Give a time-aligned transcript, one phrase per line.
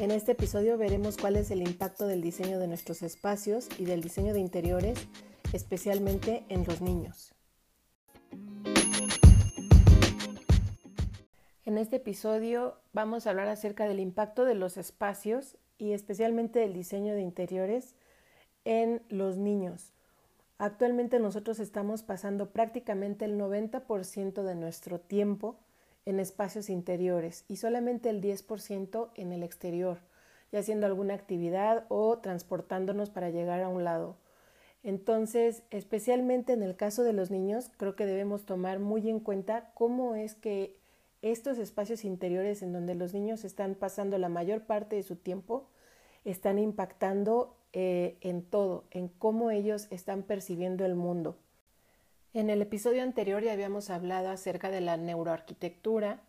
[0.00, 4.00] En este episodio veremos cuál es el impacto del diseño de nuestros espacios y del
[4.00, 4.98] diseño de interiores,
[5.52, 7.34] especialmente en los niños.
[11.66, 16.72] En este episodio vamos a hablar acerca del impacto de los espacios y especialmente del
[16.72, 17.94] diseño de interiores
[18.64, 19.92] en los niños.
[20.56, 25.58] Actualmente nosotros estamos pasando prácticamente el 90% de nuestro tiempo
[26.06, 29.98] en espacios interiores y solamente el 10% en el exterior,
[30.52, 34.16] ya haciendo alguna actividad o transportándonos para llegar a un lado.
[34.82, 39.70] Entonces, especialmente en el caso de los niños, creo que debemos tomar muy en cuenta
[39.74, 40.76] cómo es que
[41.22, 45.68] estos espacios interiores en donde los niños están pasando la mayor parte de su tiempo
[46.24, 51.36] están impactando eh, en todo, en cómo ellos están percibiendo el mundo.
[52.32, 56.20] En el episodio anterior ya habíamos hablado acerca de la neuroarquitectura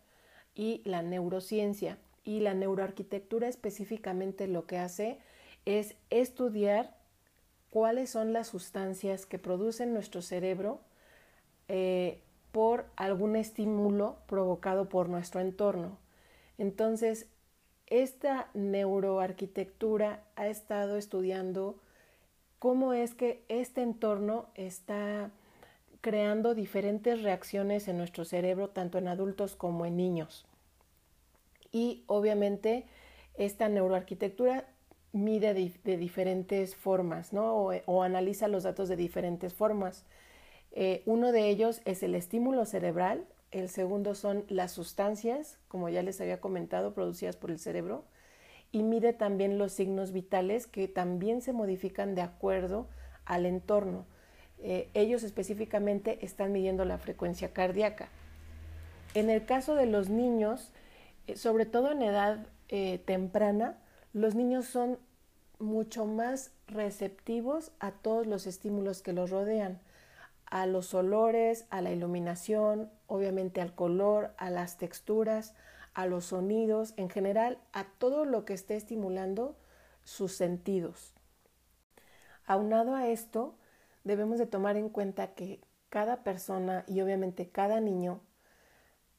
[0.54, 1.98] y la neurociencia.
[2.24, 5.18] Y la neuroarquitectura específicamente lo que hace
[5.64, 6.96] es estudiar
[7.70, 10.80] cuáles son las sustancias que producen nuestro cerebro
[11.68, 15.98] eh, por algún estímulo provocado por nuestro entorno.
[16.58, 17.28] Entonces,
[17.86, 21.76] esta neuroarquitectura ha estado estudiando
[22.58, 25.30] cómo es que este entorno está
[26.02, 30.44] creando diferentes reacciones en nuestro cerebro, tanto en adultos como en niños.
[31.70, 32.84] Y obviamente
[33.34, 34.66] esta neuroarquitectura
[35.12, 37.54] mide de, diferentes formas, ¿no?
[37.86, 40.04] O, analiza los datos de diferentes formas.
[40.72, 46.02] Eh, uno de ellos es el estímulo cerebral, el segundo son las sustancias, como ya
[46.02, 48.04] les había comentado, producidas por el cerebro.
[48.72, 52.88] Y mide también los signos vitales que también se modifican de acuerdo
[53.24, 54.06] al entorno.
[54.62, 58.08] Eh, ellos específicamente están midiendo la frecuencia cardíaca.
[59.14, 60.72] En el caso de los niños,
[61.26, 63.76] eh, sobre todo en edad eh, temprana,
[64.12, 64.98] los niños son
[65.58, 69.80] mucho más receptivos a todos los estímulos que los rodean
[70.52, 75.54] a los olores, a la iluminación, obviamente al color, a las texturas,
[75.94, 79.56] a los sonidos, en general a todo lo que esté estimulando
[80.04, 81.14] sus sentidos.
[82.44, 83.54] Aunado a esto,
[84.04, 88.20] debemos de tomar en cuenta que cada persona y obviamente cada niño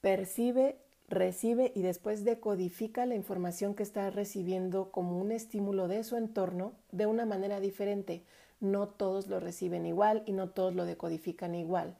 [0.01, 0.77] percibe,
[1.07, 6.73] recibe y después decodifica la información que está recibiendo como un estímulo de su entorno
[6.91, 8.23] de una manera diferente
[8.63, 11.97] no todos lo reciben igual y no todos lo decodifican igual.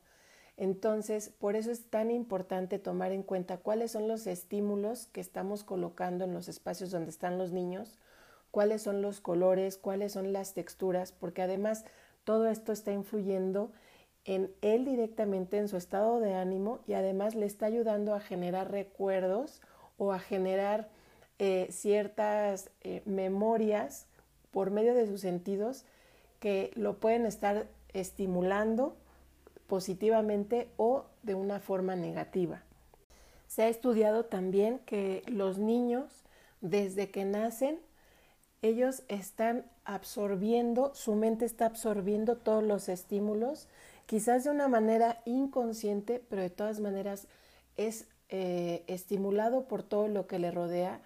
[0.56, 5.64] Entonces, por eso es tan importante tomar en cuenta cuáles son los estímulos que estamos
[5.64, 8.00] colocando en los espacios donde están los niños,
[8.50, 11.86] cuáles son los colores, cuáles son las texturas, porque además
[12.24, 13.72] todo esto está influyendo
[14.26, 18.72] en él directamente, en su estado de ánimo y además le está ayudando a generar
[18.72, 19.62] recuerdos
[19.98, 20.90] o a generar
[21.40, 24.08] eh, ciertas eh, memorias
[24.52, 25.84] por medio de sus sentidos
[26.40, 28.96] que lo pueden estar estimulando
[29.68, 32.64] positivamente o de una forma negativa.
[33.48, 36.24] Se ha estudiado también que los niños,
[36.62, 37.80] desde que nacen,
[38.64, 43.68] ellos están absorbiendo, su mente está absorbiendo todos los estímulos,
[44.06, 47.28] quizás de una manera inconsciente, pero de todas maneras
[47.76, 51.02] es eh, estimulado por todo lo que le rodea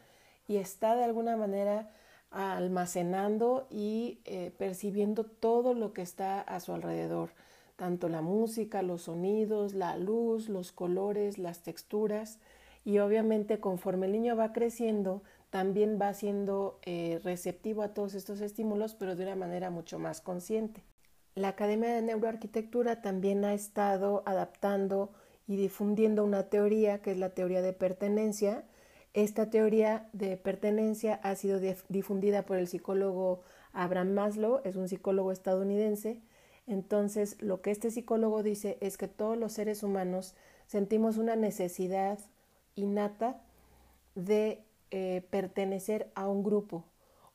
[0.47, 1.89] y está de alguna manera
[2.29, 7.31] almacenando y eh, percibiendo todo lo que está a su alrededor,
[7.75, 12.37] tanto la música, los sonidos, la luz, los colores, las texturas.
[12.85, 15.21] Y obviamente conforme el niño va creciendo
[15.57, 20.21] también va siendo eh, receptivo a todos estos estímulos pero de una manera mucho más
[20.21, 20.83] consciente.
[21.33, 25.09] La Academia de Neuroarquitectura también ha estado adaptando
[25.47, 28.65] y difundiendo una teoría que es la teoría de pertenencia,
[29.15, 31.59] esta teoría de pertenencia ha sido
[31.89, 33.41] difundida por el psicólogo
[33.73, 36.21] Abraham Maslow, es un psicólogo estadounidense.
[36.67, 40.35] Entonces, lo que este psicólogo dice es que todos los seres humanos
[40.67, 42.19] sentimos una necesidad
[42.75, 43.41] innata
[44.13, 46.85] de eh, pertenecer a un grupo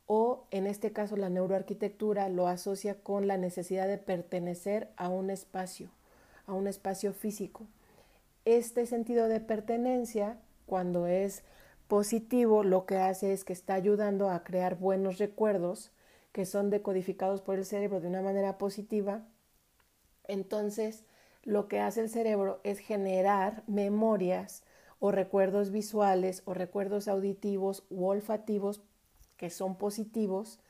[0.07, 5.31] o en este caso la neuroarquitectura lo asocia con la necesidad de pertenecer a un
[5.31, 5.89] espacio,
[6.47, 7.67] a un espacio físico.
[8.45, 11.45] Este sentido de pertenencia, cuando es
[11.89, 15.93] positivo lo que hace es que está ayudando a crear buenos recuerdos
[16.33, 19.25] que son decodificados por el cerebro de una manera positiva.
[20.29, 21.05] Entonces,
[21.43, 24.63] lo que hace el cerebro es generar memorias
[25.05, 28.83] o recuerdos visuales o recuerdos auditivos u olfativos
[29.37, 30.61] que son positivos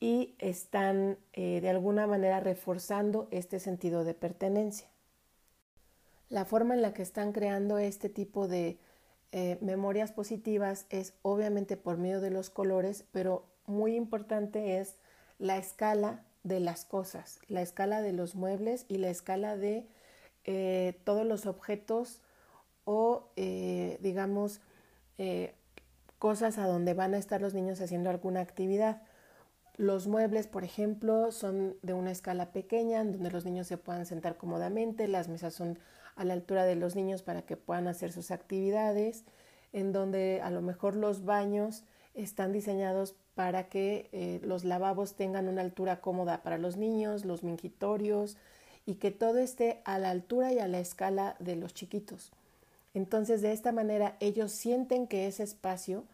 [0.00, 4.88] y están eh, de alguna manera reforzando este sentido de pertenencia.
[6.30, 8.76] La forma en la que están creando este tipo de
[9.30, 14.96] eh, memorias positivas es obviamente por medio de los colores, pero muy importante es
[15.38, 19.86] la escala de las cosas, la escala de los muebles y la escala de
[20.42, 22.20] eh, todos los objetos
[22.90, 24.60] o, eh, digamos,
[26.18, 29.02] cosas a donde van a estar los niños haciendo alguna actividad.
[29.76, 34.06] Los muebles, por ejemplo, son de una escala pequeña, en donde los niños se puedan
[34.06, 35.78] sentar cómodamente, las mesas son
[36.16, 39.24] a la altura de los niños para que puedan hacer sus actividades,
[39.72, 41.84] en donde a lo mejor los baños
[42.14, 47.44] están diseñados para que eh, los lavabos tengan una altura cómoda para los niños, los
[47.44, 48.36] mingitorios
[48.84, 52.32] y que todo esté a la altura y a la escala de los chiquitos.
[52.94, 56.04] Entonces, de esta manera, ellos sienten que ese espacio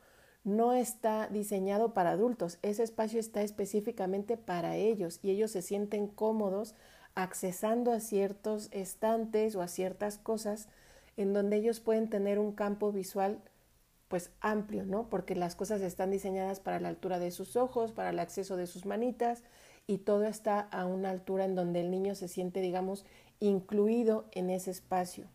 [0.44, 6.06] no está diseñado para adultos, ese espacio está específicamente para ellos y ellos se sienten
[6.06, 6.76] cómodos
[7.16, 10.68] accesando a ciertos estantes o a ciertas cosas
[11.16, 13.40] en donde ellos pueden tener un campo visual
[14.08, 15.08] pues amplio, ¿no?
[15.08, 18.66] Porque las cosas están diseñadas para la altura de sus ojos, para el acceso de
[18.66, 19.42] sus manitas
[19.86, 23.04] y todo está a una altura en donde el niño se siente, digamos,
[23.40, 25.26] incluido en ese espacio.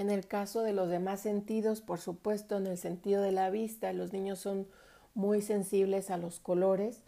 [0.00, 3.92] En el caso de los demás sentidos, por supuesto, en el sentido de la vista,
[3.92, 4.66] los niños son
[5.12, 7.02] muy sensibles a los colores.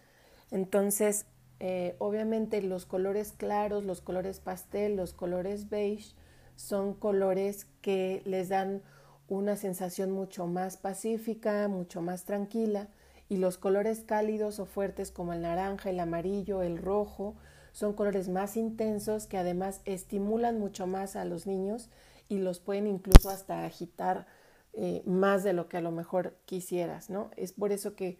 [0.50, 1.24] Entonces,
[1.58, 6.14] eh, obviamente los colores claros, los colores pastel, los colores beige
[6.54, 8.82] son colores que les dan
[9.26, 12.88] una sensación mucho más pacífica, mucho más tranquila,
[13.30, 17.36] y los colores cálidos o fuertes como el naranja, el amarillo, el rojo,
[17.72, 21.88] son colores más intensos que además estimulan mucho más a los niños
[22.32, 24.26] y los pueden incluso hasta agitar
[24.72, 27.30] eh, más de lo que a lo mejor quisieras, ¿no?
[27.36, 28.16] Es por eso que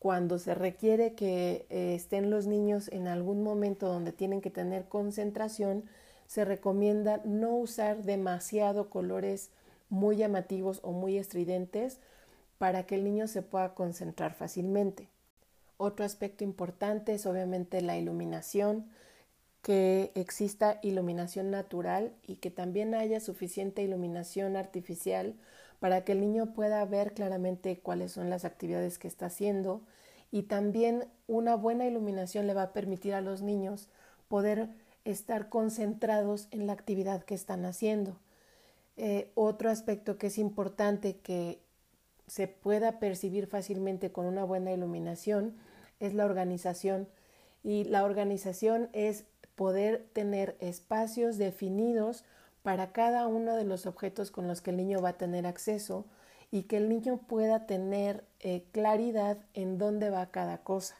[0.00, 4.88] cuando se requiere que eh, estén los niños en algún momento donde tienen que tener
[4.88, 5.84] concentración,
[6.26, 9.50] se recomienda no usar demasiado colores
[9.88, 12.00] muy llamativos o muy estridentes
[12.58, 15.08] para que el niño se pueda concentrar fácilmente.
[15.76, 18.86] Otro aspecto importante es obviamente la iluminación,
[19.64, 25.36] que exista iluminación natural y que también haya suficiente iluminación artificial
[25.80, 29.80] para que el niño pueda ver claramente cuáles son las actividades que está haciendo
[30.30, 33.88] y también una buena iluminación le va a permitir a los niños
[34.28, 34.68] poder
[35.06, 38.18] estar concentrados en la actividad que están haciendo.
[38.98, 41.58] Eh, otro aspecto que es importante que
[42.26, 45.54] se pueda percibir fácilmente con una buena iluminación
[46.00, 47.08] es la organización.
[47.62, 49.24] Y la organización es
[49.54, 52.24] poder tener espacios definidos
[52.62, 56.06] para cada uno de los objetos con los que el niño va a tener acceso
[56.50, 60.96] y que el niño pueda tener eh, claridad en dónde va cada cosa.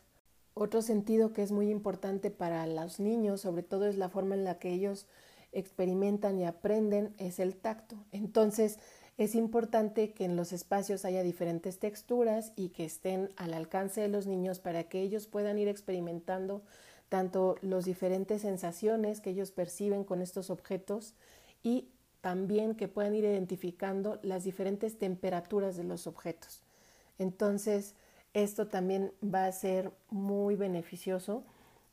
[0.52, 4.44] Otro sentido que es muy importante para los niños, sobre todo es la forma en
[4.44, 5.06] la que ellos
[5.52, 7.96] experimentan y aprenden, es el tacto.
[8.12, 8.78] Entonces,
[9.16, 14.08] es importante que en los espacios haya diferentes texturas y que estén al alcance de
[14.08, 16.62] los niños para que ellos puedan ir experimentando
[17.08, 21.14] tanto las diferentes sensaciones que ellos perciben con estos objetos
[21.62, 21.88] y
[22.20, 26.62] también que puedan ir identificando las diferentes temperaturas de los objetos.
[27.18, 27.94] Entonces,
[28.32, 31.44] esto también va a ser muy beneficioso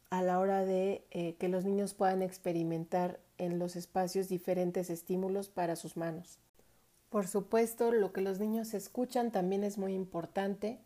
[0.09, 5.49] a la hora de eh, que los niños puedan experimentar en los espacios diferentes estímulos
[5.49, 6.39] para sus manos.
[7.09, 10.79] Por supuesto, lo que los niños escuchan también es muy importante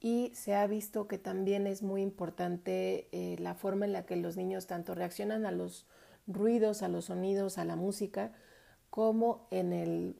[0.00, 4.16] y se ha visto que también es muy importante eh, la forma en la que
[4.16, 5.86] los niños tanto reaccionan a los
[6.26, 8.32] ruidos, a los sonidos, a la música,
[8.90, 10.16] como en el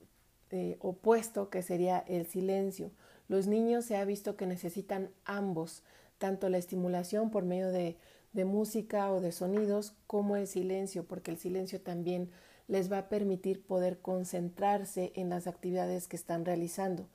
[0.50, 2.90] eh, opuesto que sería el silencio.
[3.28, 5.84] Los niños se ha visto que necesitan ambos,
[6.18, 7.98] tanto la estimulación por medio de,
[8.32, 12.30] de música o de sonidos como el silencio, porque el silencio también
[12.66, 17.08] les va a permitir poder concentrarse en las actividades que están realizando.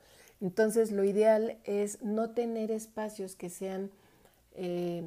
[0.44, 3.90] Entonces, lo ideal es no tener espacios que sean
[4.52, 5.02] eh,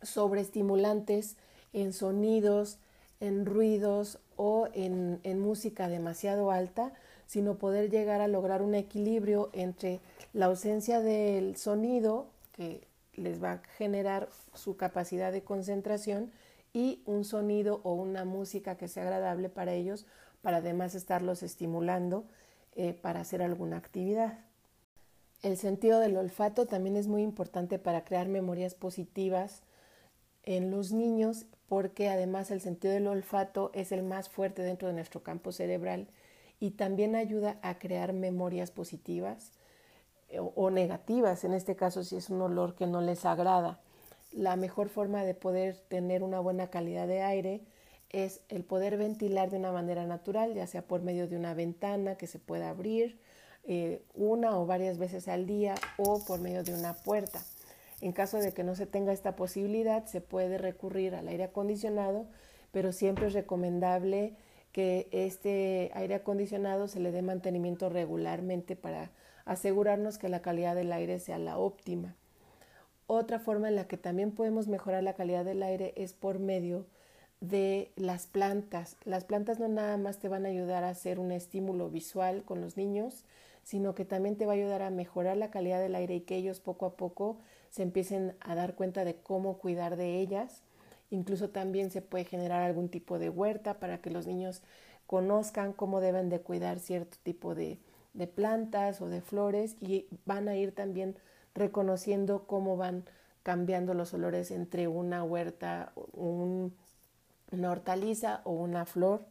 [0.00, 1.36] sobreestimulantes
[1.72, 2.78] en sonidos,
[3.18, 6.92] en ruidos o en, música demasiado alta,
[7.26, 9.98] sino poder llegar a lograr un equilibrio entre
[10.32, 16.30] la ausencia del sonido, que les va a generar su capacidad de concentración,
[16.72, 20.06] y un sonido o una música que sea agradable para ellos,
[20.42, 22.24] para además estarlos estimulando
[22.76, 24.38] eh, para hacer alguna actividad.
[25.42, 29.62] El sentido del olfato también es muy importante para crear memorias positivas
[30.42, 34.94] en los niños porque además el sentido del olfato es el más fuerte dentro de
[34.94, 36.08] nuestro campo cerebral
[36.60, 39.52] y también ayuda a crear memorias positivas
[40.28, 43.80] eh, o, negativas, en este caso si es un olor que no les agrada.
[44.32, 47.60] La mejor forma de poder tener una buena calidad de aire
[48.14, 52.16] es el poder ventilar de una manera natural, ya sea por medio de una ventana
[52.16, 53.18] que se pueda abrir,
[53.64, 57.42] eh, una o varias veces al día o por medio de una puerta.
[58.00, 62.26] En caso de que no se tenga esta posibilidad, se puede recurrir al aire acondicionado,
[62.70, 64.36] pero siempre es recomendable
[64.70, 69.10] que este aire acondicionado se le dé mantenimiento regularmente para
[69.44, 72.16] asegurarnos que la calidad del aire sea la óptima.
[73.06, 76.86] Otra forma en la que también podemos mejorar la calidad del aire es por medio
[77.48, 78.96] de las plantas.
[79.04, 82.60] Las plantas no nada más te van a ayudar a hacer un estímulo visual con
[82.60, 83.24] los niños,
[83.62, 86.36] sino que también te va a ayudar a mejorar la calidad del aire y que
[86.36, 87.38] ellos poco a poco
[87.70, 90.62] se empiecen a dar cuenta de cómo cuidar de ellas.
[91.10, 94.62] Incluso también se puede generar algún tipo de huerta para que los niños
[95.06, 97.78] conozcan cómo deben de cuidar cierto tipo de,
[98.14, 101.16] de plantas o de flores y van a ir también
[101.54, 103.04] reconociendo cómo van
[103.42, 106.74] cambiando los olores entre una huerta, un,
[107.54, 109.26] una hortaliza o una flor.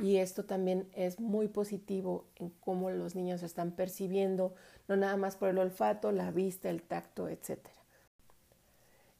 [0.00, 4.54] Y esto también es muy positivo en cómo los niños están percibiendo,
[4.86, 7.58] no nada más por el olfato, la vista, el tacto, etc.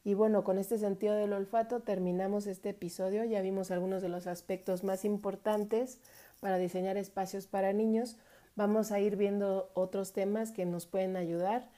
[0.05, 3.25] Y bueno, con este sentido del olfato terminamos este episodio.
[3.25, 5.99] Ya vimos algunos de los aspectos más importantes
[6.39, 8.17] para diseñar espacios para niños.
[8.55, 11.69] Vamos a ir viendo otros temas que nos pueden ayudar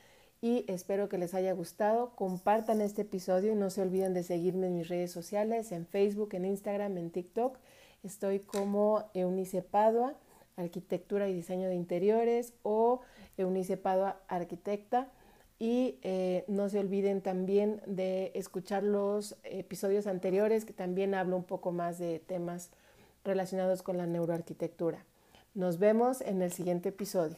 [0.41, 2.15] y espero que les haya gustado.
[2.15, 6.29] Compartan este episodio y no se olviden de seguirme en mis redes sociales, en Facebook,
[6.33, 7.57] en Instagram, en TikTok.
[8.03, 10.15] Estoy como Eunice Padua,
[10.57, 13.01] Arquitectura y Diseño de Interiores o
[13.37, 15.11] Eunice Padua, Arquitecta.
[15.59, 21.43] Y eh, no se olviden también de escuchar los episodios anteriores que también hablo un
[21.43, 22.71] poco más de temas
[23.23, 25.05] relacionados con la neuroarquitectura.
[25.53, 27.37] Nos vemos en el siguiente episodio.